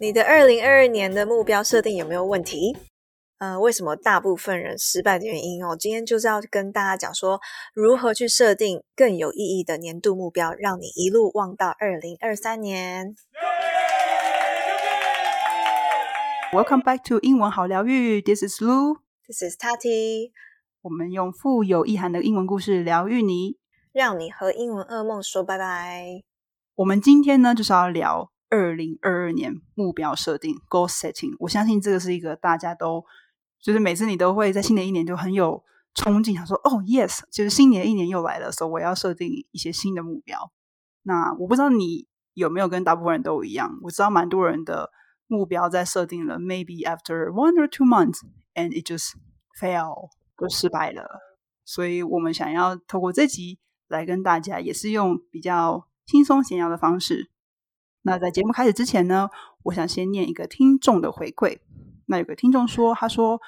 [0.00, 2.76] 你的二零二二年的目标设定有没有问题？
[3.38, 5.76] 呃，为什么大部分人失败的原因哦？
[5.76, 7.40] 今天就是要跟大家讲说，
[7.74, 13.16] 如何去设定更有意义的年度目标，让你一路望到二零二三年。
[16.52, 18.98] Welcome back to 英文好疗愈，This is Lu。
[19.26, 20.30] This is Tati，
[20.82, 23.56] 我们用富有意涵的英文故事疗愈你。
[23.92, 26.22] 让你和英文噩梦说拜拜。
[26.76, 31.34] 我们今天呢，就是要聊二零二二年目标设定 （goal setting）。
[31.40, 33.04] 我相信这个是一个大家都
[33.60, 35.62] 就是每次你都会在新的一年就很有
[35.94, 40.52] 冲劲，想说：“哦，yes，就是新年一年又来了，所以我要设定一些新的目标。”
[41.02, 44.90] 那我不知道你有没有跟大部分人都一样，我知道蛮多人的
[45.26, 48.20] 目标在设定了，maybe after one or two months
[48.54, 49.14] and it just
[49.60, 51.20] fail，就失败了。
[51.64, 57.30] 所以我们想要透过这集来跟大家，也是用比较轻松闲聊的方式。
[58.02, 59.28] 那在节目开始之前呢，
[59.64, 61.58] 我想先念一个听众的回馈。
[62.06, 63.40] 那有个听众说，他说：“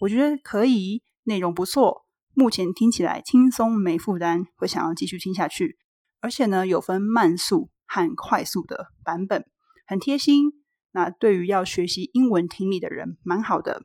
[0.00, 5.78] 我觉得可以，内容不错，目前听起来轻松没负担，会想要继续听下去。
[6.20, 9.44] 而且呢，有分慢速和快速的版本，
[9.86, 10.52] 很贴心。
[10.90, 13.84] 那对于要学习英文听力的人，蛮好的。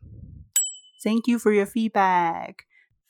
[1.04, 2.56] Thank you for your feedback。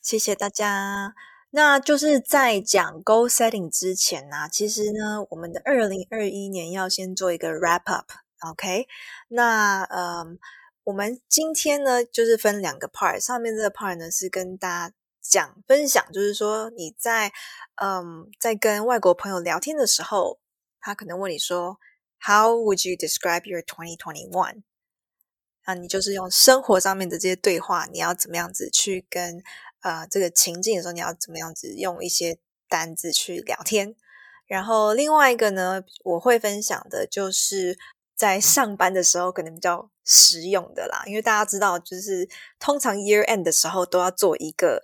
[0.02, 1.14] 谢谢大家。
[1.55, 8.87] 那就是在讲 goal setting 之前呢、其实呢，我们的二零二一年要先做一个 wrap up，OK？、
[9.27, 10.39] 那嗯，
[10.83, 17.31] 我们今天呢就是分两个 part，上面这个 part 呢是跟大家讲分享，就是说你在
[17.75, 20.39] 嗯在跟外国朋友聊天的时候，
[20.79, 21.77] 他可能问你说
[22.19, 24.63] ，How would you describe your 2021？
[25.65, 29.43] 啊，你就是用生活上面的这些对话，你要怎么样子去跟
[29.84, 33.95] 呃这个情境的时候，你要怎么样子用一些单字去聊天。
[34.48, 37.78] 然后另外一个呢，我会分享的就是
[38.16, 42.27] 在上班的时候可能比较实用的啦，因为大家知道，就是
[42.60, 44.83] 通常 year end 的时候都要做一个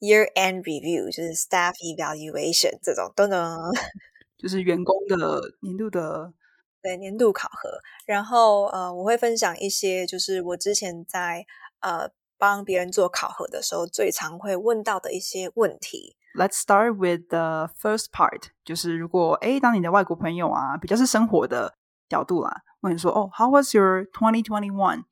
[0.00, 3.58] year end review，就是 staff evaluation 这种等等。
[4.36, 6.32] 就是员工的年度的
[6.82, 11.46] 对年度考核，然后呃，我会分享一些就是我之前在
[11.80, 12.10] 呃
[12.41, 16.15] 帮别人做考核的时候最常会问到的一些问题。
[16.35, 21.75] Let's start with the first part，就是如果诶，当你的外国朋友啊，比较是生活的
[22.07, 25.05] 角度啦，问你说哦，How was your 2021?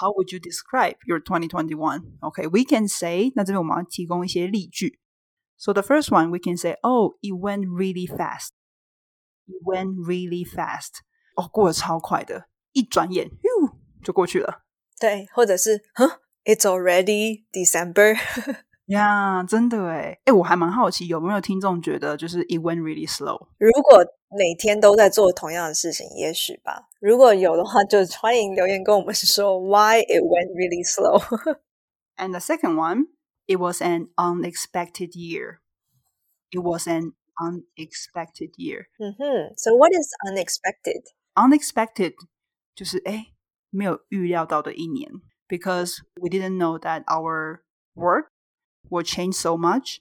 [0.00, 2.18] How would you describe your 2021?
[2.20, 4.98] Okay, we can say，那这边我们要提供一些例句。
[5.56, 8.48] So the first one, we can say, oh, it went really fast.
[9.46, 11.02] It went really fast.
[11.36, 14.64] 哦，过得超快的，一转眼，哟，就过去了。
[14.98, 16.18] 对，或者是huh,
[16.48, 18.16] It's already December
[18.86, 23.48] 呀真的诶诶我还蛮好奇，有没有听众觉得就是 it went really slow？
[23.58, 24.04] 如果
[24.36, 26.88] 每天都在做同样的事情，也许吧。
[27.00, 31.58] 如果有的话，就欢迎留言跟我们说 Why it went really slow 。
[32.16, 33.06] And the second one,
[33.46, 35.60] it was an unexpected year.
[36.50, 38.86] It was an unexpected year.
[38.98, 41.04] 嗯哼，So what is unexpected？
[41.34, 42.14] Unexpected
[42.74, 43.32] 就是诶
[43.70, 45.10] 没有预料到的一年
[45.49, 47.63] because we didn't know that our
[47.95, 48.31] work
[48.89, 49.99] will change so much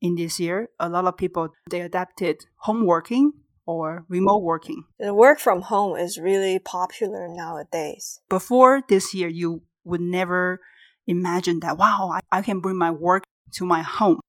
[0.00, 0.70] in this year.
[0.80, 3.32] A lot of people they adapted home working
[3.66, 4.84] or remote working.
[4.98, 8.20] The work from home is really popular nowadays.
[8.28, 10.60] Before this year, you would never
[11.06, 14.20] imagine that, wow, I, I, can bring my work to my home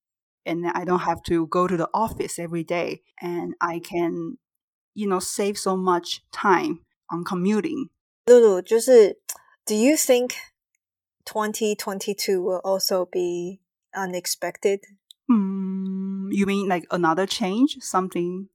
[0.46, 4.38] and I don't have to go to the office every day and I can,
[4.94, 7.88] you know, save so much time on commuting.
[8.28, 10.36] Lulu, do you think
[11.25, 13.60] 2022 will also be
[13.94, 14.81] unexpected?
[15.28, 17.78] Hmm, you mean like another change?
[17.81, 18.48] Something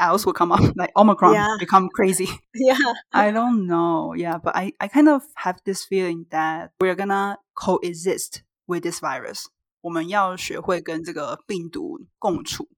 [0.00, 1.56] else will come up, like Omicron Yeah.
[1.58, 2.28] become crazy.
[2.54, 2.78] Yeah.
[3.12, 4.14] I don't know.
[4.16, 9.00] Yeah, but I, I kind of have this feeling that we're gonna coexist with this
[9.00, 9.46] virus.
[9.80, 12.68] 我们要学会跟这个病毒共处，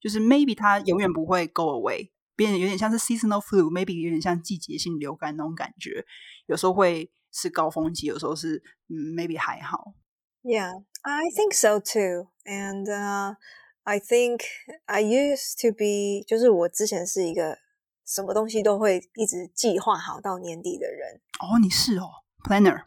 [0.00, 6.04] 就是 maybe 它永远不会 go away，变得有点像是 seasonal flu，maybe 有点像季节性流感那种感觉，
[6.46, 9.94] 有时候会 是高峰期，有时候是嗯 maybe 还好。
[10.42, 12.30] Yeah, I think so too.
[12.44, 13.36] And uh,
[13.84, 14.40] I think
[14.86, 17.58] I used to be，就是我之前是一个
[18.06, 21.20] 什么东西都会一直计划好到年底的人。
[21.40, 22.08] 哦，你是哦，
[22.42, 22.84] planner。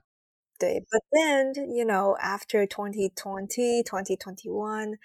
[0.57, 4.97] 对，But then you know after 2020, 2021,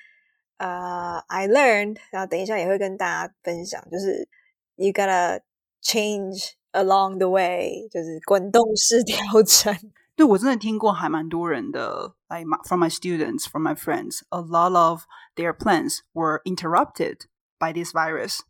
[0.59, 4.29] uh, I learned，然后等一下也会跟大家分享，就是
[4.77, 5.43] you gotta
[5.83, 9.75] change along the way，就是滚动式调整。
[10.17, 15.05] 对我真的听过还蛮多人的，like my, from my students, from my friends, a lot of
[15.37, 17.27] their plans were interrupted
[17.59, 18.41] by this virus.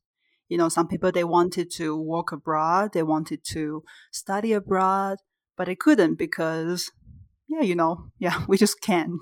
[0.48, 5.18] You know, some people they wanted to work abroad, they wanted to study abroad,
[5.58, 6.90] but they couldn't because,
[7.48, 9.20] yeah, you know, yeah, we just can't.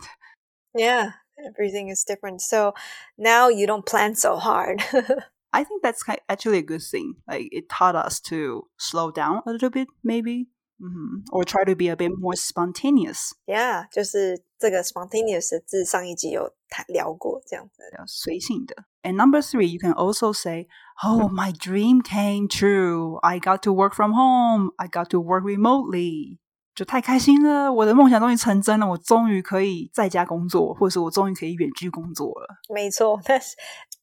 [0.72, 2.42] Yeah, everything is different.
[2.42, 2.74] So
[3.18, 4.84] now you don't plan so hard.
[5.50, 7.16] I think that's actually a good thing.
[7.26, 10.48] Like it taught us to slow down a little bit, maybe,
[10.78, 11.24] mm-hmm.
[11.32, 13.32] or try to be a bit more spontaneous.
[13.46, 17.82] Yeah，就是这个 spontaneous 的字，上一集有谈聊过，这样子。
[18.06, 18.84] 随性的。
[19.02, 20.66] And number three, you can also say,
[21.02, 23.18] "Oh, my dream came true.
[23.22, 24.72] I got to work from home.
[24.76, 26.38] I got to work remotely."
[26.74, 32.48] 就太开心了，我的梦想终于成真了，我终于可以在家工作，或者是我终于可以远距工作了。
[32.68, 33.56] 没错，但是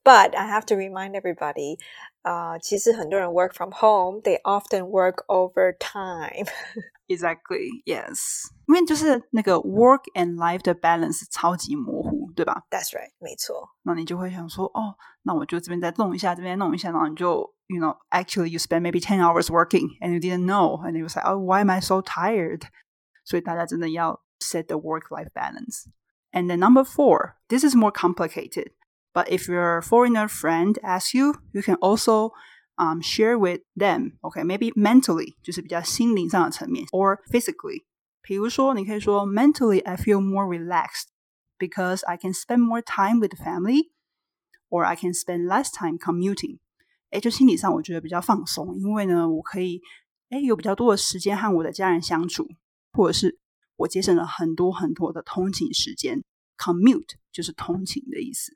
[0.07, 1.79] But I have to remind everybody，
[2.23, 12.65] 啊、uh,，其实很多人 work from home，they often work overtime。Exactly, yes，因为就是那个 work and life 的 balance 超级模糊，对吧？
[12.69, 13.69] That's right，没错。
[13.83, 21.03] 那你就会想说，哦，那我就这边再弄一下，这边弄一下，然后你就 you know actually you spend maybe ten hours working and you didn't know and you
[21.03, 22.63] was like, oh, why am I so tired？
[23.23, 25.85] 所以大家真的要 set the work life balance.
[26.33, 28.71] And then number four, this is more complicated.
[29.17, 32.31] But if your foreigner friend asks you, you can also
[32.77, 34.17] um, share with them.
[34.23, 37.85] Okay, maybe mentally 就是比较心灵上的层面，or physically.
[38.23, 41.09] 比如说，你可以说 mentally I feel more relaxed
[41.59, 43.91] because I can spend more time with the family,
[44.69, 46.59] or I can spend less time commuting.
[47.11, 49.81] 哎，就心理上我觉得比较放松，因为呢，我可以
[50.29, 52.47] 哎有比较多的时间和我的家人相处，
[52.93, 53.37] 或者是
[53.75, 56.23] 我节省了很多很多的通勤时间。
[56.57, 58.51] Commute 就是通勤的意思。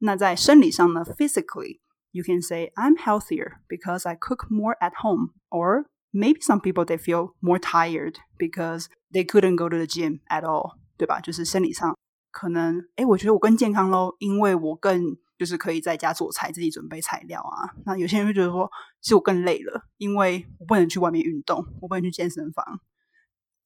[0.00, 1.80] 那在生理上呢，physically
[2.10, 6.84] you can say I'm healthier because I cook more at home, or maybe some people
[6.84, 11.20] they feel more tired because they couldn't go to the gym at all，对吧？
[11.20, 11.96] 就是生理上
[12.30, 17.74] 可能，哎，我觉得我更健康喽，因为我更就是可以在家做菜，自己准备材料啊。
[17.84, 22.80] 那有些人会觉得说，其实我更累了，因为我不能去外面运动，我不能去健身房。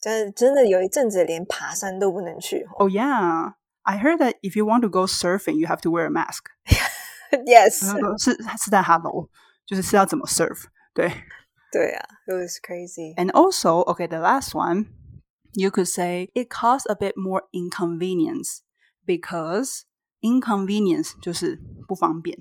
[0.00, 2.66] 真真的有一阵子连爬山都不能去。
[2.78, 3.54] Oh yeah.
[3.84, 6.44] I heard that if you want to go surfing, you have to wear a mask.
[7.46, 7.80] yes，
[8.18, 9.28] 是是在 Hello，
[9.66, 10.64] 就是是要怎么 surf？
[10.92, 11.10] 对，
[11.72, 13.14] 对啊，it was crazy.
[13.16, 14.86] And also, okay, the last one,
[15.54, 18.60] you could say it caused a bit more inconvenience
[19.06, 19.82] because
[20.20, 22.38] inconvenience 就是不方便、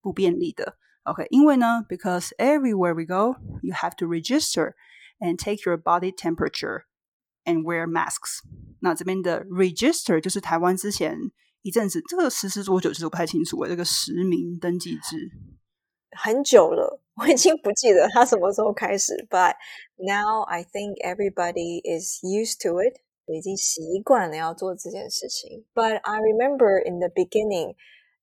[0.00, 0.78] 不便利的。
[1.04, 4.74] OK，因为呢，because everywhere we go, you have to register
[5.18, 6.84] and take your body temperature
[7.46, 8.40] and wear masks。
[8.80, 11.16] 那这边的 register 就是台湾之前
[11.62, 15.30] 一阵子，这个实施多久其实我不太清楚诶，这个实名登记制
[16.16, 19.26] 很久了，我已经不记得它什么时候开始。
[19.30, 19.54] But
[19.96, 25.64] now I think everybody is used to it，已经习惯了要做这件事情。
[25.74, 27.76] But I remember in the beginning.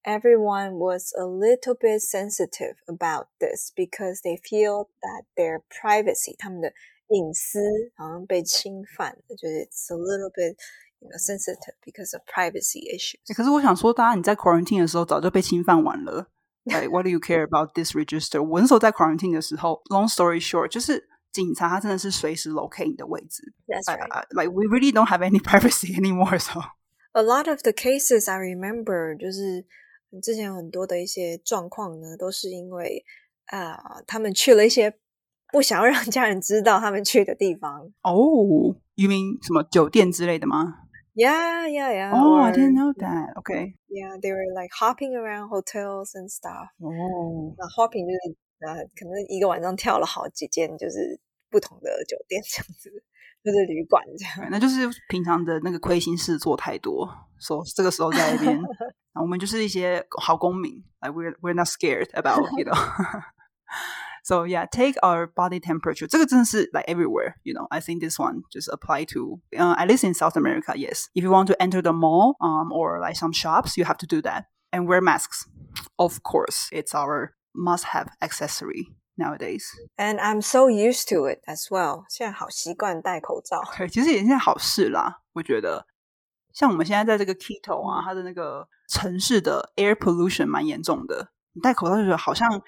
[0.04, 6.72] Everyone was a little bit sensitive about this because they feel that their privacy, 他们的
[7.10, 7.60] 隐私
[7.96, 10.56] 好像被侵犯了，就是 it's a little bit
[11.00, 13.36] you know sensitive because of privacy issues。
[13.36, 16.30] 可是我想说，大家你在 quarantine 的时候早就被侵犯完了。
[16.66, 18.44] Like what do you care about this register？
[18.44, 23.42] 我那时候在 quarantine 的时候，long story short，就是警察他真的是随时 locate 你的位置。
[23.66, 24.26] That's right.
[24.32, 26.38] Like we really don't have any privacy anymore.
[26.38, 26.62] So
[27.14, 29.66] a lot of the cases I remember，就是
[30.22, 33.04] 之前很多的一些状况呢，都是因为
[33.46, 34.94] 啊、呃，他们去了一些
[35.55, 37.89] 不想要让家人知道他们去的地方。
[38.03, 40.79] Oh, you mean 什么酒店之类的吗
[41.15, 42.11] ？Yeah, yeah, yeah.
[42.11, 43.35] Oh, I didn't know that.
[43.37, 43.77] Okay.
[43.87, 46.71] Yeah, they were like hopping around hotels and stuff.
[46.81, 52.91] 哦，那 hopping 就是呃，可能一个晚上跳了好几间，就是不同的酒店这样子，
[53.45, 54.49] 就是旅馆这样。
[54.51, 57.09] 那就是平常的那个亏心事做太多，
[57.39, 58.61] 说这个时候在那边，
[59.23, 62.75] 我们就是一些好公民，like we're we're not scared about you know.
[64.24, 66.08] So yeah, take our body temperature.
[66.08, 67.66] 这个真的是 like everywhere, you know.
[67.70, 70.74] I think this one just apply to uh, at least in South America.
[70.76, 73.98] Yes, if you want to enter the mall um, or like some shops, you have
[73.98, 75.48] to do that and wear masks.
[75.98, 79.66] Of course, it's our must-have accessory nowadays.
[79.98, 82.06] And I'm so used to it as well.
[82.10, 83.62] 现在好习惯戴口罩。
[83.78, 85.22] 对，其实也是件好事啦。
[85.34, 85.86] 我觉得，
[86.54, 91.32] 像我们现在在这个 Quito 啊，它的那个城市的 air pollution 蛮严重的。
[91.54, 92.62] 你戴口罩就觉得好像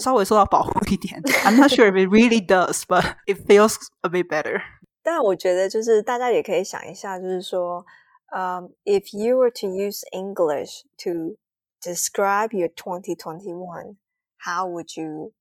[0.00, 1.20] 稍微受到保护一点。
[1.44, 4.62] I'm not sure if it really does, but it feels a bit better.
[5.02, 7.84] 但我觉得就是大家也可以想一下，就是说，
[8.34, 11.36] 嗯、um,，if you were to use English to
[11.82, 13.96] describe your 2021,
[14.44, 15.32] how would you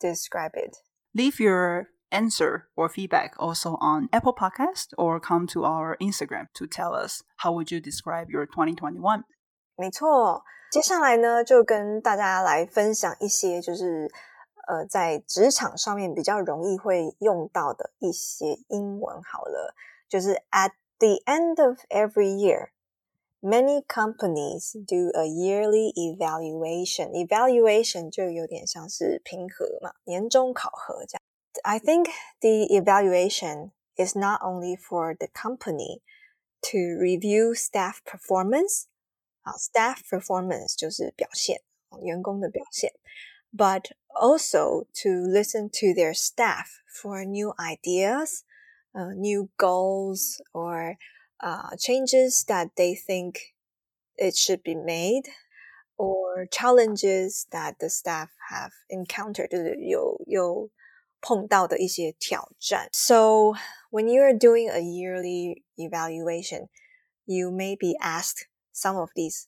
[0.00, 0.76] describe it?
[1.14, 6.66] Leave your answer or feedback also on Apple Podcast or come to our Instagram to
[6.66, 9.24] tell us how would you describe your 2021.
[9.76, 10.42] 没错。
[10.72, 14.10] 接下来呢，就跟大家来分享一些，就是
[14.68, 19.22] 呃，在职场上面比较容易会用到的一些英文。
[19.22, 19.74] 好了，
[20.08, 27.12] 就是 at the end of every year。Many companies do a yearly evaluation.
[27.12, 31.22] Evaluation 就有点像是评核嘛，年终考核这样。
[31.62, 32.06] I think
[32.40, 36.00] the evaluation is not only for the company
[36.62, 38.86] to review staff performance.
[39.42, 41.62] 啊，staff performance 就是表现，
[42.02, 42.92] 员工的表现，
[43.56, 48.42] but also to listen to their staff for new ideas,
[48.92, 50.96] uh, new goals, or
[51.38, 53.54] uh, changes that they think
[54.16, 55.30] it should be made
[55.96, 59.52] or challenges that the staff have encountered
[62.92, 63.54] So
[63.90, 66.68] when you are doing a yearly evaluation,
[67.26, 69.46] you may be asked some of these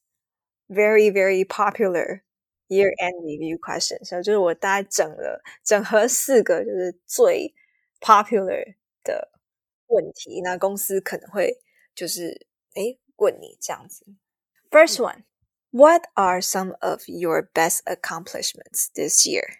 [0.68, 2.22] very very popular
[2.68, 4.08] year end review questions.
[4.08, 7.54] So 就是我大概整了整合四个就是最
[8.00, 9.30] popular 的
[9.86, 11.60] 问题，那公司可能会
[11.94, 14.06] 就是诶问你这样子。
[14.70, 15.24] First one,
[15.70, 19.58] what are some of your best accomplishments this year?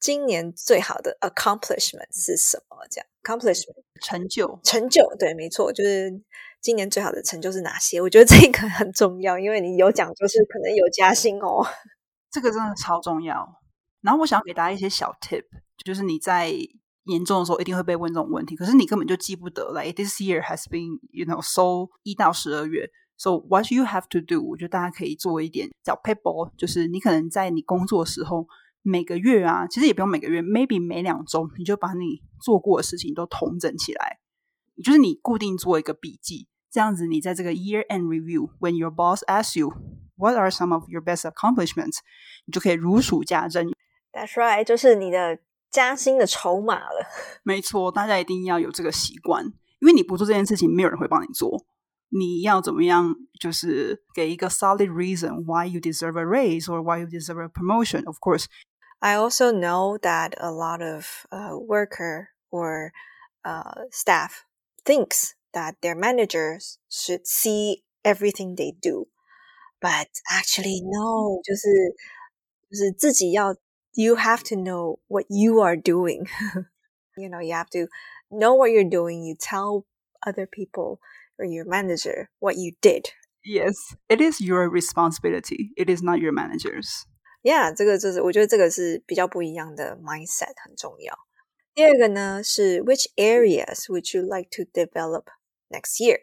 [0.00, 2.86] 今年最好的 accomplishment 是什么？
[2.88, 6.20] 这样 accomplishment 成就成就对，没错，就是
[6.63, 7.99] 今年最好的成就是哪些？
[8.01, 11.61] 我觉得这个很重要，因为你有讲就是可能有加薪哦。
[12.31, 13.59] 这个真的超重要。
[13.99, 15.43] 然后我想给大家一些小 tip，
[15.83, 16.53] 就是你在
[17.03, 19.73] 严重的时候一定会被问这种问题，可是你根本就记不得。
[19.73, 22.89] Like this year has been, you know, so 一到十二月。
[23.17, 24.41] So what you have to do？
[24.41, 28.47] 我觉得大家可以做一点叫 paper，就是你可能在你工作的时候，
[28.81, 34.19] 每个月啊，其实也不用每个月，maybe 每两周，你就把你做过的事情都统整起来，
[34.83, 39.72] 就是你固定做一个笔记，这样子你在这个 year end review，when your boss asks you
[40.16, 41.98] what are some of your best accomplishments，
[42.46, 43.68] 你就可以如数家珍。
[44.12, 45.38] That's right，就是你的。
[45.70, 47.06] 加薪的筹码了。
[47.42, 49.44] 没错，大家一定要有这个习惯，
[49.80, 51.66] 因为你不做这件事情，没有人会帮你做。
[52.08, 53.14] 你要怎么样？
[53.38, 58.06] 就是给一个 solid reason why you deserve a raise or why you deserve a promotion.
[58.06, 58.46] Of course,
[59.00, 62.92] I also know that a lot of uh, worker or
[63.44, 64.46] uh, staff
[64.86, 69.08] thinks that their managers should see everything they do,
[69.80, 71.68] but actually no，就是
[72.70, 73.54] 就是自己要
[73.94, 76.26] you have to know what you are doing.
[77.16, 77.88] you know, you have to
[78.30, 79.24] know what you're doing.
[79.24, 79.84] You tell
[80.26, 81.00] other people
[81.38, 83.06] or your manager what you did.
[83.44, 85.72] Yes, it is your responsibility.
[85.76, 87.06] It is not your manager's.
[87.42, 91.16] Yeah，这个就是我觉得这个是比较不一样的 mindset 很重要。
[91.74, 95.26] 第二个呢是 Which areas would you like to develop
[95.72, 96.18] next year？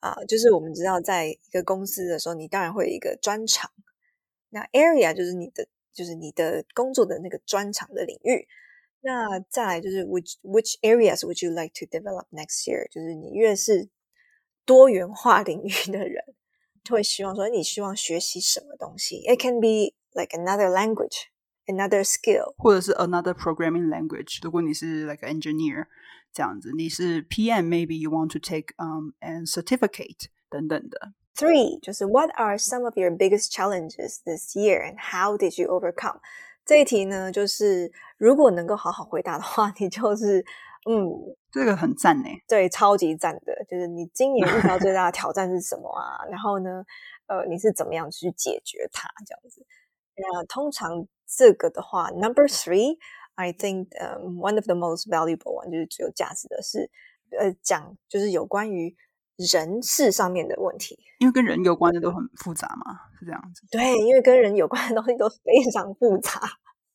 [0.00, 3.70] 啊、uh,，就是我们知道在一个公司的时候，你当然会有一个专长。
[4.50, 8.46] 那 area 就是你的就是你的工作的那个专长的领域。
[9.00, 12.86] 那再来就是 which which areas would you like to develop next year？
[12.90, 13.88] 就是你越是
[14.64, 16.22] 多元化领域的人，
[16.88, 19.22] 会希望说你希望学习什么东西？
[19.26, 21.24] It can be like another language,
[21.66, 24.38] another skill，或者是 another programming language。
[24.42, 25.86] 如果你是 like engineer
[26.32, 31.12] 这样子，你是 PM，maybe you want to take um an certificate 等等的。
[31.34, 36.20] Three 就是 What are some of your biggest challenges this year and how did you overcome？
[36.64, 40.44] 这一题呢，就是如果能够好好回答的话，你就是
[40.88, 41.08] 嗯，
[41.50, 43.64] 这个很赞呢，对，超级赞的。
[43.68, 46.24] 就是你今年遇到最大的挑战是什么啊？
[46.30, 46.84] 然后呢，
[47.26, 49.08] 呃，你是怎么样去解决它？
[49.26, 49.64] 这样子。
[50.16, 52.48] 那通常这个的话，Number
[53.40, 56.90] three，I think um one of the most valuable one 就是最有价值的是，
[57.38, 58.96] 呃，讲就是有关于。
[59.52, 63.66] 人事上面的问题，因为跟人有关的都很复杂嘛，是这样子。
[63.70, 66.40] 对，因为跟人有关的东西都非常复杂。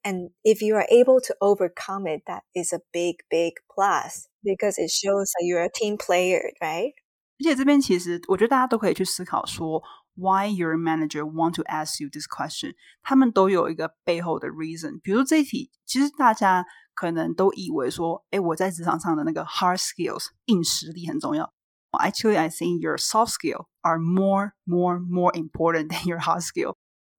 [0.01, 4.81] And if you are able to overcome it, that is a big, big plus because
[4.81, 6.93] it shows that you're a team player, right?
[7.37, 9.83] 而且这边其实我觉得大家都可以去思考说
[10.15, 12.73] ，why your manager want to ask you this question？
[13.01, 14.99] 他们都有一个背后的 reason。
[15.01, 21.53] 比如这一题，其实大家可能都以为说，哎，我在职场上的那个 hard skills 硬实力很重要。
[21.93, 26.75] actually I think your soft skill are more more more important than your hard skill，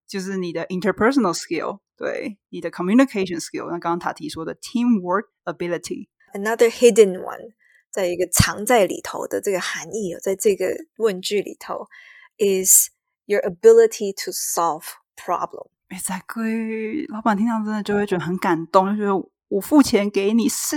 [0.09, 3.67] 就是你的 interpersonal skill，对你的 communication skill。
[3.71, 7.53] 那刚刚塔提说的 teamwork ability。Another hidden one，
[7.91, 11.87] 在一个藏在里头的这个含义，在这个问句里头
[12.39, 12.91] ，is
[13.27, 14.85] your ability to solve
[15.17, 20.77] problem。Exactly，老板听到真的就会觉得很感动，就觉得我付钱给你是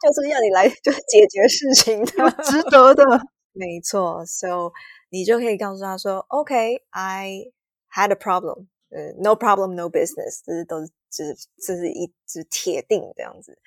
[0.00, 3.04] 就是要你来就解决事情的，值得的。
[3.52, 4.72] 没错，so
[5.10, 7.52] 你就可以告诉他说，OK，I
[7.90, 13.58] had a problem，呃，no problem no business，这是都是这是这是一是铁定这样子。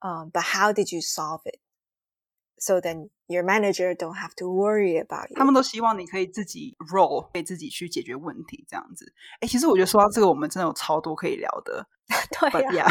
[0.00, 1.60] Um, but how did you solve it?
[2.58, 5.36] So then your manager don't have to worry about you.
[5.36, 9.12] 他们都希望你可以自己 roll，可以自己去解决问题这样子。
[9.40, 11.86] 哎，其实我觉得说到这个，我们真的有超多可以聊的。
[12.50, 12.90] 对呀、啊，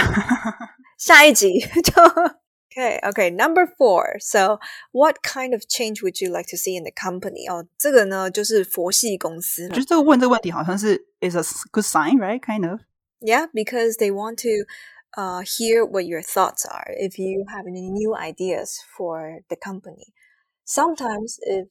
[0.97, 2.01] 下一集就
[2.73, 3.29] Okay, okay.
[3.29, 4.17] Number four.
[4.21, 4.61] So,
[4.93, 7.45] what kind of change would you like to see in the company?
[7.51, 9.67] 哦，这个呢就是佛系公司。
[9.67, 12.39] 就是这个问这个问题好像是 is a good sign, right?
[12.39, 12.79] Kind of.
[13.19, 14.65] Yeah, because they want to
[15.21, 16.95] uh, hear what your thoughts are.
[16.97, 20.13] If you have any new ideas for the company,
[20.65, 21.67] sometimes if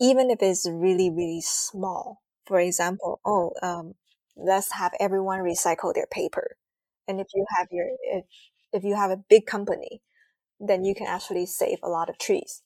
[0.00, 3.94] even if it's really really small, for example, oh, um,
[4.36, 6.56] let's have everyone recycle their paper,
[7.08, 8.24] and if you have your if
[8.72, 10.02] if you have a big company
[10.60, 12.62] then you can actually save a lot of trees.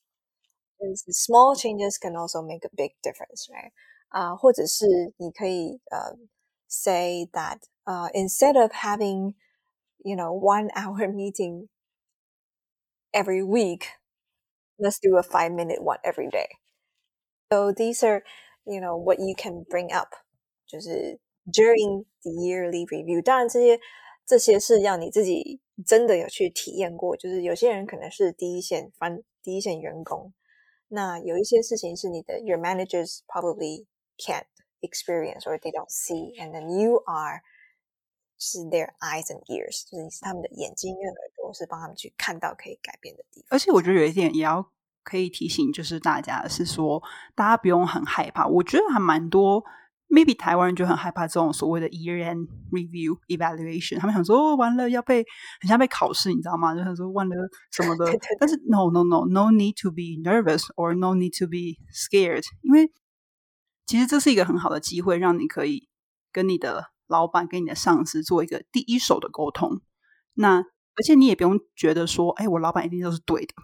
[0.81, 3.71] And small changes can also make a big difference, right?
[4.09, 4.85] 啊、uh,，或者是
[5.17, 6.17] 你可以呃、uh,
[6.67, 9.33] say that uh, instead of having
[10.03, 11.67] you know one hour meeting
[13.13, 13.87] every week,
[14.77, 16.47] let's do a five minute one every day.
[17.49, 18.23] So these are
[18.65, 20.09] you know what you can bring up
[20.65, 23.21] 就是 during the yearly review.
[23.21, 23.79] 当然这些
[24.25, 30.33] 这些是要你自己真的有去体验过，就是有些人可能是第一线翻第一线员工，
[30.87, 33.85] 那有一些事情是你的 your managers probably
[34.17, 34.45] can't
[34.81, 37.41] experience or they don't see, and then you are
[38.38, 43.48] 是 their eyes and ears，就是你是他们的眼睛跟耳朵，是帮他们去看到可以改变的地方。
[43.50, 44.70] 而且我觉得有一点也要
[45.02, 47.02] 可以提醒，就是大家是说，
[47.34, 48.46] 大家不用很害怕。
[48.46, 49.64] 我觉得还蛮多。
[50.10, 55.22] maybe 台湾人就很害怕这种所谓的 year end review evaluation，他们想说、哦、完了要被
[55.60, 56.74] 很像被考试，你知道吗？
[56.74, 57.36] 就想说完了
[57.70, 58.06] 什么的。
[58.40, 62.90] 但是 no no no no need to be nervous or no need to be scared，因为
[63.84, 65.90] 其实这是一个很好的机会，让你可以
[66.32, 69.80] 跟你的老板、跟你的上司做一个第一手的沟通。
[70.34, 73.54] 那而且你也不用觉得说，哎，我老板一定都是对的，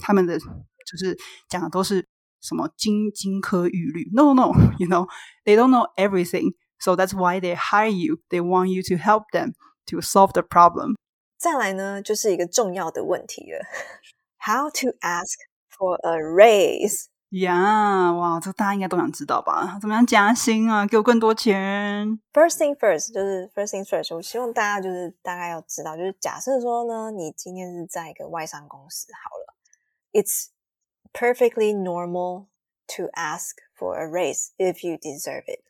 [0.00, 1.16] 他们的就是
[1.48, 2.08] 讲的都是。
[2.46, 5.08] 什么金金科玉律？No, no, you know,
[5.46, 6.52] they don't know everything.
[6.78, 8.18] So that's why they hire you.
[8.28, 9.54] They want you to help them
[9.86, 10.96] to solve the problem.
[11.38, 13.64] 再来呢，就是一个重要的问题了
[14.40, 15.38] ：How to ask
[15.70, 17.06] for a raise？
[17.40, 19.76] 呀，哇，这大家应该都想知道吧？
[19.80, 20.86] 怎么样加薪啊？
[20.86, 24.14] 给我更多钱？First thing first，就是 first thing first。
[24.14, 29.54] 我希望大家就是大概要知道，就是假设说呢，你今天是在一个外商公司好了
[30.12, 30.50] ，It's
[31.12, 32.46] perfectly normal
[32.96, 35.64] to ask for a raise if you deserve it.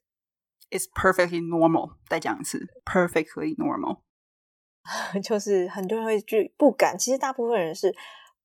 [0.71, 1.95] It's perfectly normal.
[2.09, 4.01] 再讲一次，perfectly normal.
[5.23, 7.95] 就是很多人会去不敢，其实大部分人是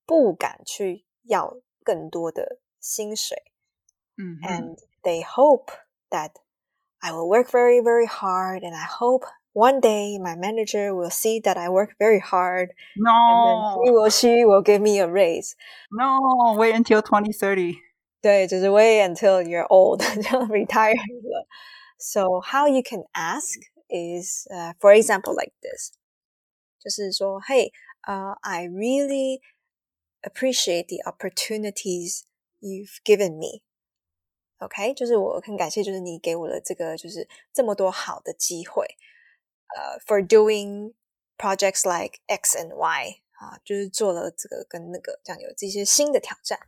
[0.06, 3.37] 不敢去要更多的薪水。
[4.17, 5.73] 嗯，and they hope
[6.11, 6.33] that
[7.01, 11.41] I will work very very hard, and I hope one day my manager will see
[11.41, 12.75] that I work very hard.
[12.97, 15.57] No, and then he or she will give me a raise.
[15.91, 17.81] No, wait until twenty thirty.
[18.23, 21.47] 对，就是 wait until you're old, 就 retire 了。
[21.99, 25.93] So how you can ask is, uh, for example, like this.
[26.81, 27.71] 就是说，Hey,
[28.07, 29.41] uh, I really
[30.23, 32.25] appreciate the opportunities
[32.61, 33.63] you've given me.
[34.59, 38.87] OK，就是我很感谢，就是你给我的这个，就是这么多好的机会。
[39.77, 40.95] 呃、uh,，for doing
[41.37, 46.61] projects like X and Y 啊，就是做了这个跟那个，这样有这些新的挑战。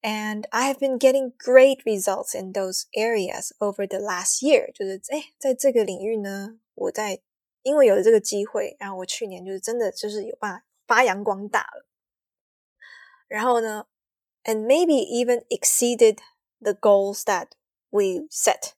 [0.00, 4.70] And I have been getting great results in those areas over the last year。
[4.72, 7.20] 就是哎，在这个领域呢，我在
[7.62, 11.86] 因为有了这个机会，然后我去年就是真的就是有办法发扬光大了。
[13.26, 13.86] 然后呢
[14.44, 16.18] ，and maybe even exceeded
[16.60, 17.48] the goals that
[17.90, 18.72] we set。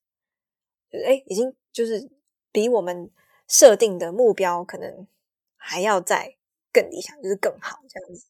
[0.90, 2.10] 就是哎，已经就是
[2.52, 3.10] 比我们
[3.48, 5.06] 设定的目标可能
[5.56, 6.36] 还要再
[6.72, 8.26] 更理想，就是更好这样子。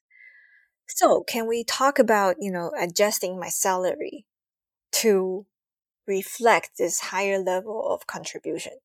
[0.89, 4.25] So can we talk about you know adjusting my salary
[5.03, 5.47] to
[6.07, 8.81] reflect this higher level of contribution？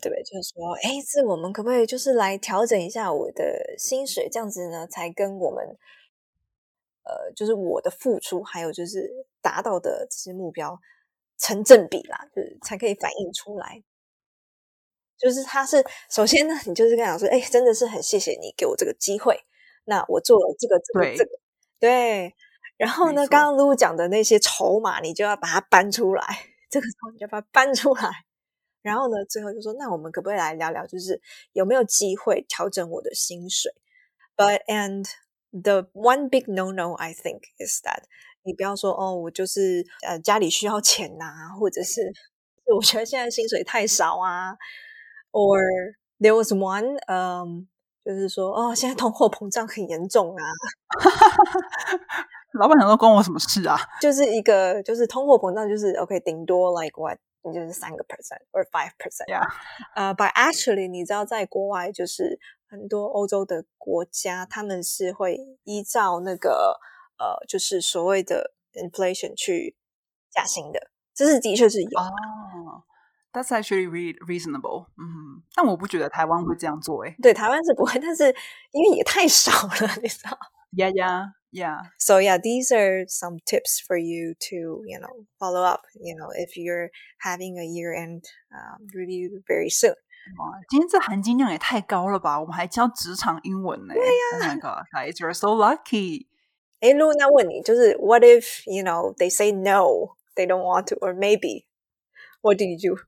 [0.00, 0.22] 对不对？
[0.24, 5.76] 就是说，哎，这我们可不可以就是来调整一下我的薪水，这样子呢，才跟我们
[7.09, 9.09] 呃，就是我的付出，还有就是
[9.41, 10.79] 达到的这些目标
[11.39, 13.83] 成正比啦，就是才可以反映出来。
[15.17, 19.43] 就是他是首先呢，你就是跟他说，哎，真的是很谢谢你给我这个机会。
[19.85, 21.31] 那我做了这个这个这个，
[21.79, 22.35] 对。
[22.77, 26.23] 然后呢，刚刚露讲的那些筹码，你就要把它搬出来。
[26.69, 28.09] 这个时候你就把它搬出来。
[28.81, 33.73] 然后呢，最后就说，那我们可不可以来聊聊，就是有没有机会调整我的薪水
[34.37, 35.05] ？But and
[35.51, 38.03] the one big no no I think is that
[38.43, 42.11] 你不要说哦，我就是呃家里需要钱呐、啊，或者是
[42.65, 44.57] 我觉得现在薪水太少啊。
[45.31, 45.61] Or
[46.19, 47.67] there was one，嗯，
[48.03, 50.43] 就是说哦，现在通货膨胀很严重啊。
[52.53, 53.77] 老板娘都关我什么事啊？
[54.01, 57.19] 就是一个就是通货膨胀，就是 OK，顶多 like what，
[57.53, 59.27] 就是三个 percent or five percent。
[59.27, 59.47] Yeah，
[59.93, 66.79] 呃，But actually，你知道在国外就是很多欧洲的国家，他们是会依照那个
[67.17, 69.75] 呃，就是所谓的 inflation 去
[70.29, 71.99] 加薪的，这是的确是有。
[71.99, 72.83] 哦
[73.33, 74.87] ，That's actually reasonable。
[74.97, 77.15] 嗯，但我不觉得台湾会这样做诶。
[77.21, 78.33] 对，台湾是不会，但是
[78.71, 80.37] 因为也太少了，你知道
[80.71, 81.33] ？Yeah, yeah.
[81.51, 81.79] Yeah.
[81.97, 85.81] So yeah, these are some tips for you to you know follow up.
[85.95, 88.21] You know if you're having a year end
[88.53, 89.95] um, review very soon.
[90.38, 92.40] 哇，今天这含金量也太高了吧！
[92.40, 93.94] 我们还教职场英文呢。
[93.94, 94.36] 对呀、啊、！
[94.38, 96.26] Oh my god, guys, you're so lucky.
[96.80, 101.66] 哎，露娜问你，就是 What if you know they say no, they don't want to, or maybe,
[102.40, 103.02] what do you do?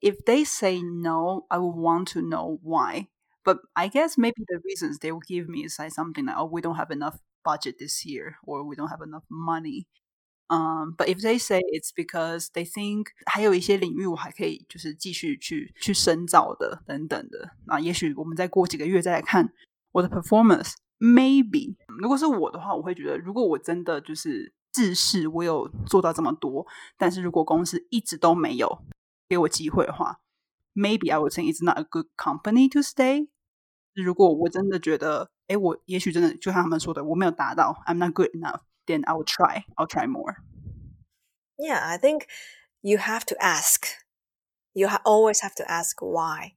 [0.00, 3.08] If they say no, I would want to know why.
[3.44, 6.48] But I guess maybe the reasons they will give me is like something like, oh,
[6.50, 9.86] we don't have enough budget this year or we don't have enough money.
[10.49, 19.51] Um, but if they say it's because they think 还有一些领域我还可以就是继续去去深造的等等的，那也许我们再过几个月再来看
[19.91, 20.75] 我的 performance。
[20.99, 26.65] Maybe 如果是我的话，我会觉得如果我真的就是自视我有做到这么多，
[26.97, 28.83] 但是如果公司一直都没有
[29.27, 30.21] 给我机会的话
[30.73, 33.27] ，Maybe I would think it's not a good company to stay。
[33.93, 38.61] 如果我真的觉得哎，我也许真的就像他们说的，我没有达到，I'm not good enough.
[38.86, 39.64] Then I will try.
[39.76, 40.36] I'll try more.
[41.56, 42.26] Yeah, I think
[42.82, 43.86] you have to ask.
[44.74, 46.56] You ha always have to ask why,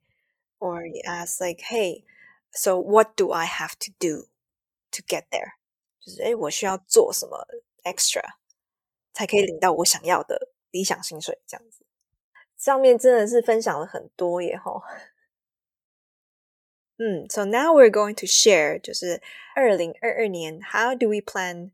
[0.60, 2.04] or you ask like, "Hey,
[2.52, 4.30] so what do I have to do
[4.92, 5.54] to get there?"
[6.00, 7.46] 就是哎，我需要做什么
[7.84, 8.24] extra
[9.14, 11.42] 才可以领到我想要的理想薪水？
[11.46, 11.86] 这样子，
[12.58, 14.82] 上面真的是分享了很多耶吼。
[16.98, 19.22] 嗯，So now we're going to share，就是
[19.56, 21.72] 二零二二年，How do we plan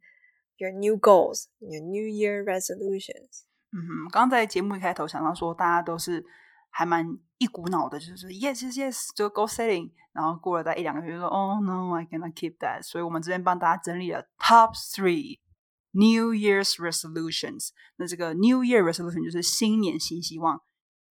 [0.57, 3.43] your new goals, your New Year resolutions？
[3.71, 6.25] 嗯哼，刚刚在节目一开头想到说，大家都是
[6.69, 9.91] 还蛮一股脑的，就是 Yes, Yes, Yes，就 Goal setting。
[10.13, 12.83] 然后过了在一两个月，说 Oh no, I cannot keep that。
[12.83, 15.39] 所以我们这边帮大家整理了 Top Three
[15.91, 17.69] New Year's resolutions。
[17.95, 20.61] 那这个 New Year resolution 就是新年新希望。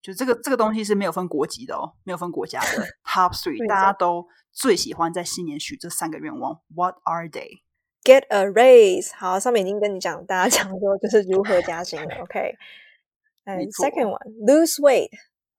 [0.03, 2.67] 就这个这个东西是没有分国籍的哦，没有分国家的。
[3.05, 6.61] Top three， 大家都最喜欢在新年许这三个愿望。
[6.75, 7.63] What are they?
[8.05, 9.15] Get a raise。
[9.15, 12.17] 好，上面已经跟你讲，大家讲说就是如何加薪了。
[12.23, 15.11] OK。And second one, lose weight,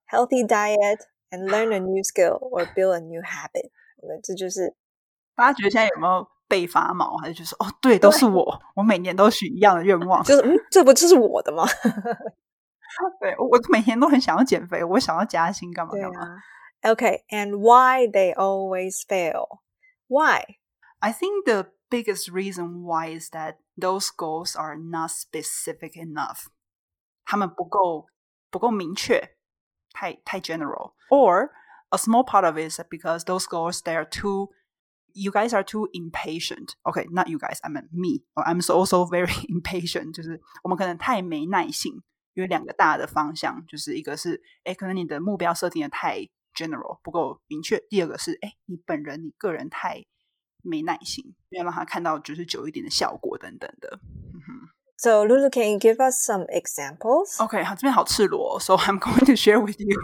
[0.07, 0.99] healthy diet,
[1.31, 3.71] and learn a new skill or build a new habit。
[4.23, 4.75] 这就是
[5.35, 11.65] 大家觉得现在有没有被发毛，还是就是哦，对，都是我，我每年都许一样的愿望，就是嗯，这不就是我的吗？
[13.19, 16.37] 对我每天都很想要减肥，我想要加薪，干嘛干嘛？
[16.81, 19.59] Okay, and why they always fail?
[20.07, 20.43] Why?
[20.99, 26.47] I think the biggest reason why is that those goals are not specific enough.
[27.25, 28.07] 他们不够
[28.49, 29.37] 不够明确，
[29.91, 30.93] 太太 general.
[31.09, 31.51] Or
[31.89, 34.49] a small part of it is because those goals they are too
[35.13, 36.75] you guys are too impatient.
[36.83, 37.59] Okay, not you guys.
[37.61, 38.23] I mean me.
[38.35, 40.13] I'm also very impatient.
[40.13, 42.03] 就是我们可能太没耐性。
[42.33, 50.05] 有两个大的方向，就是一个是，哎，可能你的目标设定的太 general 不够明确；第二个是，哎，你本人你个人太
[50.63, 53.99] 没耐心，要让他看到就是久一点的效果等等的。
[54.97, 57.37] So Lulu, can you give us some examples?
[57.37, 60.01] Okay，好，这边好赤裸，So I'm going to share with you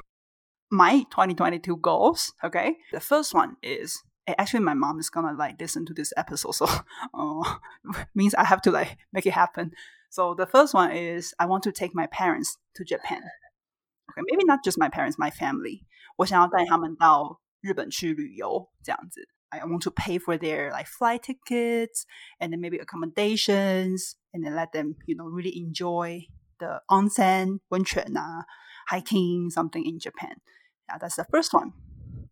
[0.70, 2.30] my 2022 goals.
[2.42, 4.04] Okay, the first one is.
[4.28, 7.44] Actually, my mom is gonna like listen to this episode, so uh,
[8.16, 9.70] means I have to like make it happen.
[10.10, 13.22] So the first one is I want to take my parents to Japan.
[13.22, 15.84] Okay, maybe not just my parents, my family.
[16.18, 19.30] 我想要带他们到日本去旅游，这样子。
[19.52, 22.06] I want to pay for their like flight tickets
[22.40, 26.28] and then maybe accommodations and then let them, you know, really enjoy
[26.60, 28.46] the onsen, 温泉啊,
[28.90, 30.42] hiking something in Japan.
[30.90, 31.74] Yeah, that's the first one.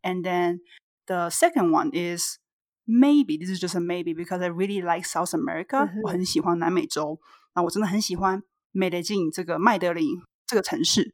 [0.01, 0.61] And then
[1.07, 2.39] the second one is
[2.85, 5.85] maybe this is just a maybe because I really like South America.
[5.85, 6.01] Mm -hmm.
[6.03, 7.19] 我很喜欢南美洲。
[7.55, 11.13] 那我真的很喜欢美雷金这个麦德林这个城市，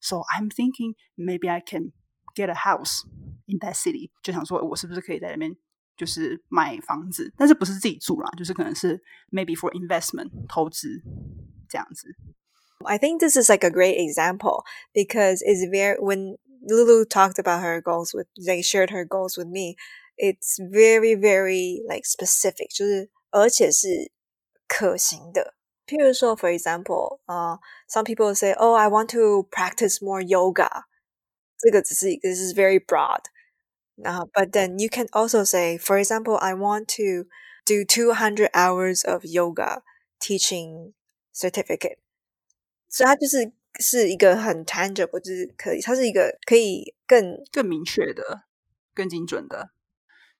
[0.00, 1.92] so I'm thinking maybe I can
[2.34, 3.02] get a house
[3.46, 5.56] in that city，就想说我是不是可以在那边
[5.96, 11.02] 就是买房子，但是不是自己住啦，就是可能是 maybe for investment 投资
[11.68, 12.08] 这样子。
[12.84, 16.36] I think this is like a great example because it's very when
[16.68, 19.76] Lulu talked about her goals with they shared her goals with me,
[20.16, 24.12] it's very very like specific，就是而且是
[24.68, 25.54] 可行的。
[25.86, 27.58] 譬如说，for example，呃、
[27.88, 30.84] uh,，some people say, "Oh, I want to practice more yoga."
[31.60, 33.20] 这个只是 this is very broad.
[33.98, 37.26] Uh, but then you can also say, for example, I want to
[37.64, 39.82] do 200 hours of yoga
[40.20, 40.92] teaching
[41.34, 41.98] certificate.
[42.88, 48.42] 所以它就是是一个很 tangible，就是可以，它是一个可以更更明确的、
[48.94, 49.70] 更精准的。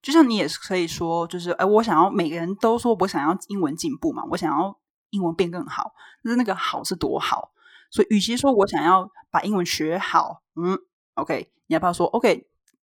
[0.03, 4.79] 就像你也是可以说，就是哎，我想要每个人都说我想要英文进步嘛，我想要
[5.11, 7.53] 英文变更好，但是那个好是多好？
[7.91, 10.79] 所以，与其说我想要把英文学好，嗯
[11.16, 12.48] ，OK，你要不要说 OK？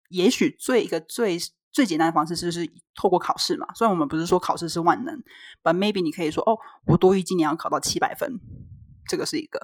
[0.09, 1.37] 也许最一个最
[1.71, 3.67] 最简单的方式就是透过考试嘛。
[3.73, 5.23] 虽然我们不是说考试是万能
[5.63, 8.39] ，but maybe 你可以说哦，我多于今年要考到七百分，
[9.07, 9.59] 这个是一个；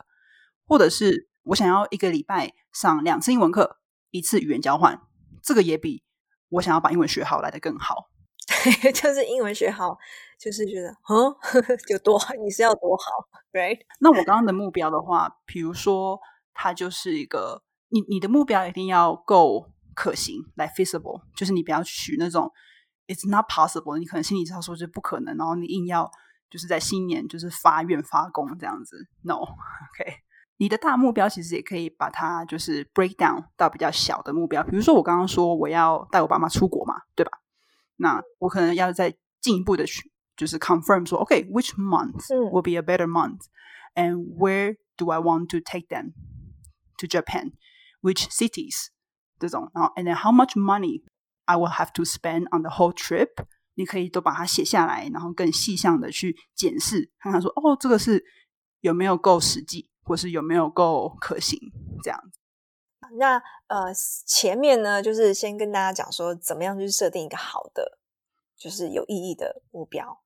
[0.65, 3.77] 或者是我想要一个礼拜上两次英文课，
[4.09, 5.01] 一次语言交换，
[5.43, 6.03] 这个也比
[6.49, 8.09] 我想要把英文学好来的更好。
[8.93, 9.95] 就是英文学好，
[10.39, 11.35] 就是觉得嗯，
[11.89, 13.11] 有多你是要多好，
[13.53, 13.79] right？
[13.99, 16.19] 那我刚刚的目标的话，比如说
[16.55, 19.71] 它就是一个，你你的目标一定要够。
[19.95, 22.49] 可行，like feasible，就是你不要取那种
[23.07, 26.09] it's not possible，你可能心里知道说是不可能，然后你硬要
[26.49, 29.49] 就是在新年就是发愿发功这样子，no，OK，
[30.55, 37.31] 你的大目标其实也可以把它就是 break down 到比较小的目标，比如说我刚刚说我要带我爸妈出国嘛，对吧？
[37.97, 46.13] 那我可能要再进一步的去就是 confirm 说，OK，which month will be a better month，and where do I want to take them
[46.99, 47.05] to
[48.02, 48.88] Japan？Which cities？
[49.38, 51.02] 这种，然后 and then how much money
[51.46, 53.30] I will have to spend on the whole trip，
[53.74, 58.24] 你可以都把它写下来，然后更细项的去检视，看看说哦，这个是
[58.80, 61.58] 有没有够实际，或是有没有够可行
[62.02, 62.38] 这样子。
[63.16, 63.92] 那呃，
[64.26, 67.98] 前面呢，就是先跟大家讲说，怎么样去设定一个好的，
[68.56, 70.22] 就是有意义的目标，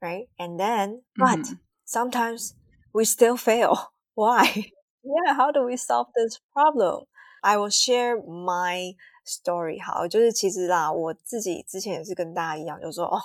[0.00, 2.52] right？And then but sometimes
[2.92, 3.90] we still fail.
[4.14, 4.72] Why?
[5.02, 7.06] Yeah, how do we solve this problem?
[7.42, 9.80] I will share my story。
[9.82, 13.20] 好，就是其实啦，我自己之前也是跟大家一样，就说哦，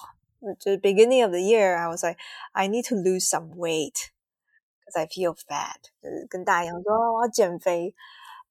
[0.60, 2.20] 就是 beginning of the year, I was like
[2.52, 4.10] I need to lose some weight
[4.86, 5.90] because I feel fat。
[6.02, 7.94] 就是跟大家一样说哦，我要减肥。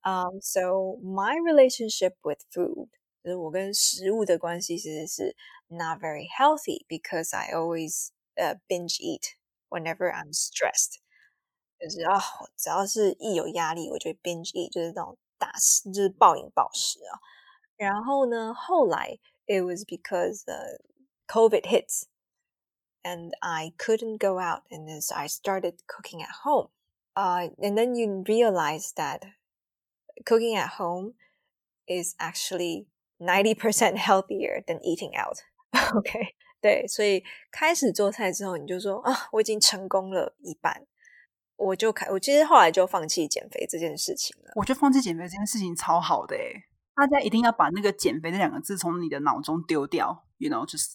[0.03, 2.89] Um, so my relationship with food，
[3.23, 5.35] 就是我跟食物的关系其实是
[5.69, 9.35] not very healthy because I always uh, binge eat
[9.69, 10.99] whenever I'm stressed。
[11.79, 12.19] 就是啊，
[12.55, 17.19] 只要是一有压力，我就 binge eat，就是那种大食，就是暴饮暴食啊。
[17.75, 20.79] 然后呢，后来 it was because uh,
[21.27, 22.03] COVID hits
[23.03, 26.69] and I couldn't go out, and then I started cooking at home.
[27.15, 29.21] Uh, and then you realize that
[30.25, 31.15] cooking at home
[31.85, 32.87] is actually
[33.19, 35.39] ninety percent healthier than eating out.
[35.95, 40.86] OK，对，所以开始做菜之后，你就说啊，我已经成功了一半。
[41.58, 44.52] 我就开，我其实后来就放弃减肥这件事情了。
[44.54, 46.54] 我觉得放弃减肥这件事情超好的诶，
[46.94, 50.94] 大家一定要把那个减肥这两个字从你的脑中丢掉，you know, just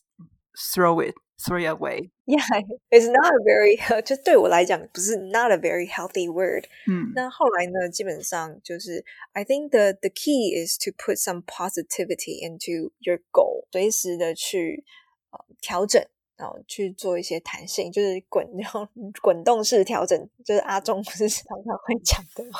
[0.55, 2.09] throw it, throw it away.
[2.25, 2.45] Yeah,
[2.89, 6.65] it's not a very 就对我来讲不是 not a very healthy word。
[6.87, 14.85] 嗯，那后来呢，基本上就是 I think the the key is to put some positivity into your goal，随时的去
[15.31, 16.05] 呃调整。
[16.43, 18.85] 然后去做一些弹性，就是滚，然后
[19.21, 22.59] 滚动式调整，就是阿忠不是常常会讲的吗？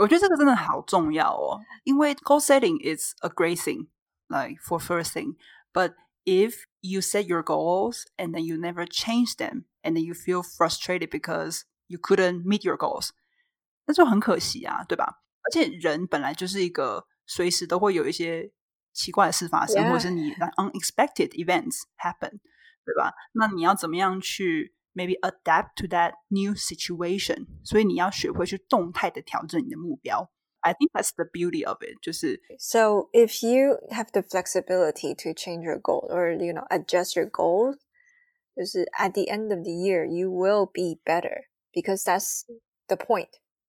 [0.00, 3.88] 我觉得这个真的好重要哦，因为 goal setting is a great thing,
[4.28, 5.36] like for first thing.
[5.74, 5.92] But
[6.24, 10.42] if you set your goals and then you never change them, and then you feel
[10.42, 13.10] frustrated because you couldn't meet your goals，
[13.84, 15.22] 那就很可惜啊，对吧？
[15.42, 18.50] 而且人本来就是一个随时都会有一些
[18.94, 22.40] 奇怪的事发生，或者是你 unexpected events happen。
[22.87, 23.13] 对吧？
[23.33, 27.47] 那你要怎么样去 maybe adapt to that new situation？
[27.63, 30.29] 所以你要学会去动态的调整你的目标。
[30.59, 31.99] I think that's the beauty of it.
[32.01, 37.19] 就是 so if you have the flexibility to change your goal or you know adjust
[37.19, 37.77] your goals，
[38.55, 42.43] 就是 at the end of the year you will be better because that's
[42.87, 43.27] the point。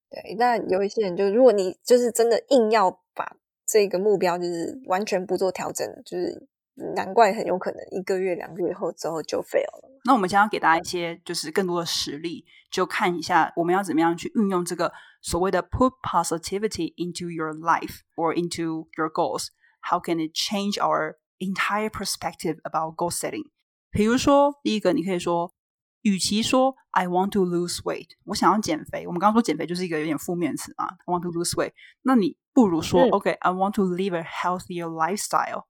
[0.08, 6.46] 对，那有一些人就如果你就是真的硬要把这个目标就是完全不做调整，就是
[6.95, 9.89] 难怪很有可能一个月、两个月后之后就 fail 了。
[10.05, 19.47] 那我们将要给大家一些就是更多的实例，就看一下我们要怎么样去运用这个所谓的 put positivity into your life or into your goals.
[19.81, 23.49] How can it change our entire perspective about goal setting?
[23.91, 25.53] 比如说，第一个你可以说，
[26.01, 35.65] 与其说 I want to lose weight，我想要减肥，我们刚刚说减肥就是一个有点负面词啊，I want to lose weight，那你不如说、嗯、OK，I want to live a healthier lifestyle。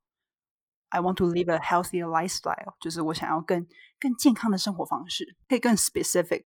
[0.91, 3.67] I want to live a healthier lifestyle，就是我想要更
[3.99, 6.45] 更健康的生活方式，可以更 specific。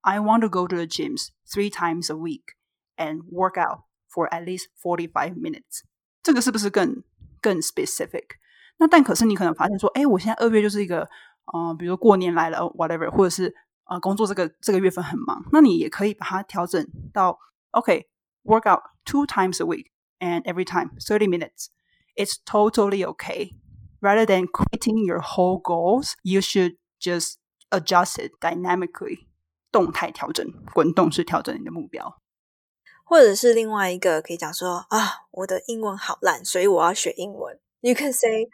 [0.00, 2.54] I want to go to the gyms three times a week
[2.96, 5.82] and work out for at least forty five minutes。
[6.22, 7.04] 这个是不是更
[7.40, 8.24] 更 specific？
[8.78, 11.08] 那但可是你可能发现说，哎，我现在二月就是一个，
[11.52, 17.38] 嗯、呃，比如说过年来了，whatever，或者是呃工作这个这个月份很忙，那你也可以把它调整到，
[17.72, 23.56] OK，work out two times a week and every time thirty minutes。It's totally okay.
[24.00, 27.38] Rather than quitting your whole goals, you should just
[27.70, 29.26] adjust it dynamically.
[29.70, 32.20] 动态调整，滚动式调整你的目标。
[33.04, 37.58] 或者是另外一个可以讲说啊，我的英文好烂，所以我要学英文。
[37.80, 38.48] You can say,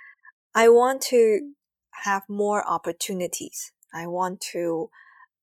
[0.52, 1.54] I want to
[2.04, 3.68] have more opportunities.
[3.90, 4.90] I want to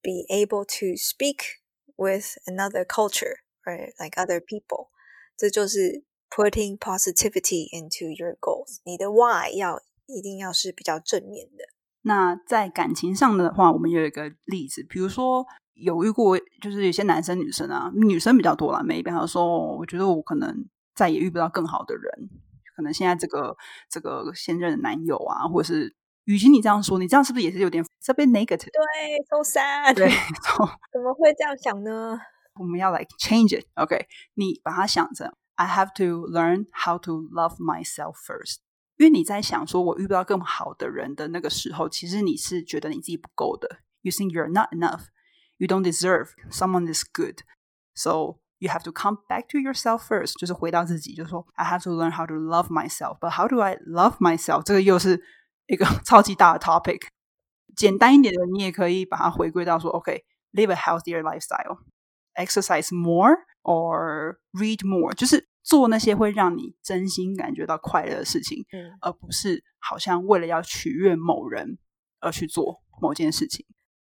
[0.02, 1.62] be able to speak
[1.96, 4.90] with another culture or like other people.
[5.38, 8.78] 这就是 putting positivity into your goals。
[8.84, 11.65] 你的 why 要 一定要是比较正面的。
[12.03, 18.83] 那在感情上的话，我们有一个例子，比如说有遇过，就是有些男生女生啊，女生比较多啦。
[18.83, 22.31] maybe 他说，我觉得我可能再也遇不到更好的人，
[22.75, 23.57] 可能现在这个
[23.91, 25.95] 这个现任的男友啊，或者是，
[26.25, 28.71] 与其你这样说，你这样是不是也是有点这边 negative？
[28.71, 29.95] 对，so sad。
[29.95, 30.09] 对，
[30.93, 32.19] 怎么会这样想呢？
[32.59, 34.07] 我们要 like change it，OK？、Okay?
[34.35, 38.57] 你把它想成 I have to learn how to love myself first。
[39.00, 43.80] 因为你在想说我遇不到更好的人的那个时候，其实你是觉得你自己不够的。
[44.02, 45.08] You think you're not enough.
[45.58, 47.40] You don't deserve someone is good.
[47.94, 50.40] So you have to come back to yourself first.
[50.40, 53.20] 就是回到自己，就是说 I have to learn how to love myself.
[53.20, 54.64] But how do I love myself?
[54.64, 55.24] 这个又是
[55.68, 57.08] 一个超级大的 topic。
[57.76, 61.80] 简单一点的，你也可以把它回归到说，OK，live、okay, a healthier lifestyle,
[62.36, 71.79] exercise more or read more，就是 做那些会让你真心感觉到快乐的事情，嗯、而不是好像为了要取悦某人
[72.21, 73.67] 而去做某件事情。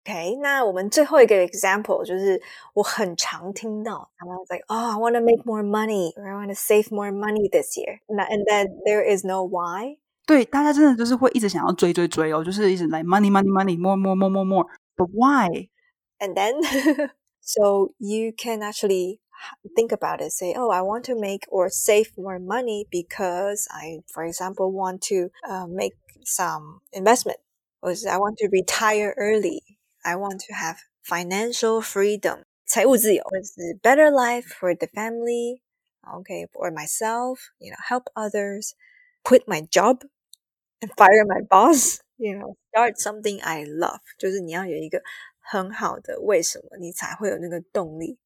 [0.04, 2.40] OK，那我们最后一个 example 就是
[2.72, 7.50] 我很常听到他们 like oh I want to make more money or I want to save more money
[7.50, 14.30] this year and then there is no why 对，大家真的就是会一直想要追追追哦，就是一直来 money money money more more more
[14.30, 15.68] more more but why
[16.20, 16.54] and then
[17.42, 19.20] so you can actually
[19.75, 23.99] think about it say oh i want to make or save more money because i
[24.07, 27.37] for example want to uh, make some investment
[27.81, 29.61] or i want to retire early
[30.05, 33.23] i want to have financial freedom 财务自由
[33.81, 35.61] better life for the family
[36.07, 38.73] okay for myself you know help others
[39.23, 40.03] quit my job
[40.81, 45.01] and fire my boss you know start something i love 就是你要有一个
[45.39, 48.17] 很好的为什么你才会有那个动力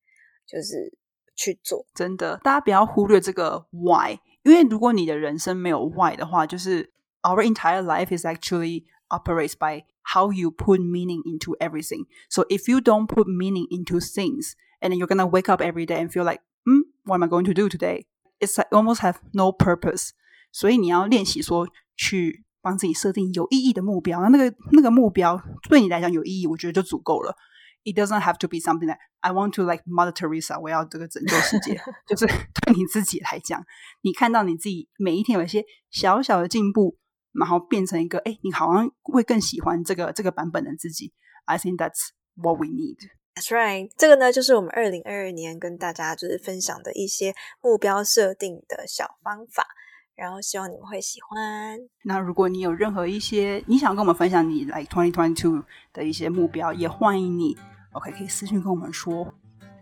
[0.45, 0.93] 就是
[1.35, 11.21] 去做，真的，大家不要忽略这个 why，因为如果你的人生没有 why 的话，就是 our entire life is actually operates by how you put meaning
[11.23, 12.05] into everything.
[12.29, 15.85] So if you don't put meaning into things, and then you're gonna wake up every
[15.85, 18.05] day and feel like, hmm, what am I going to do today?
[18.39, 20.11] It's like almost have no purpose.
[20.51, 27.35] 所以你要练习说去帮自己设定有意义的目标，那那个那个目标对你来讲有意义，我觉得就足够了。
[27.84, 31.80] It doesn't have to be something that I want to like Mother Teresa，我要这个拯救世界。
[32.06, 33.64] 就是对你自己来讲，
[34.02, 36.96] 你看到你自己每一天有一些小小的进步，
[37.32, 41.12] 然后变成一个，哎，你好像会更喜欢这个这个版本的自己。
[41.44, 42.98] I think that's what we need.
[43.34, 49.66] That's right，这个呢就是我们二零二二年跟大家就是分享的一些目标设定的小方法。
[50.14, 51.78] 然后希望你们会喜欢。
[52.04, 57.56] 那如果你有任何一些你想跟我们分享你来 twenty twenty two 的一些目标，也欢迎你
[57.93, 59.33] OK 可以私信跟我们说。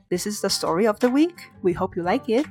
[0.10, 1.36] This is the story of the week.
[1.62, 2.46] We hope you like it.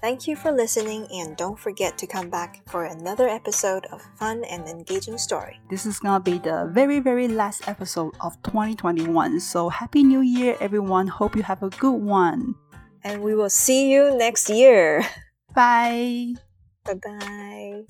[0.00, 4.44] Thank you for listening, and don't forget to come back for another episode of fun
[4.44, 5.60] and engaging story.
[5.68, 9.40] This is gonna be the very, very last episode of 2021.
[9.40, 11.08] So happy New Year, everyone!
[11.08, 12.54] Hope you have a good one.
[13.04, 15.04] And we will see you next year.
[15.54, 16.34] Bye.
[16.84, 17.84] Bye bye.